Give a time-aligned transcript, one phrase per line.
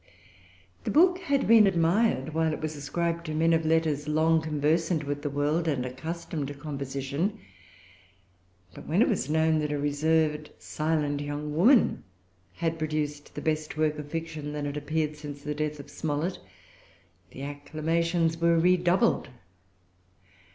[0.83, 5.03] The book had been admired while it was ascribed to men of letters long conversant
[5.03, 7.37] with the world, and accustomed to composition.
[8.73, 12.03] But when it was known that a reserved, silent young woman
[12.55, 16.39] had produced the best work of fiction that had appeared since the death of Smollett,
[17.29, 19.29] the acclamations were redoubled.